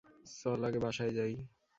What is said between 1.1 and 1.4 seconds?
যাই!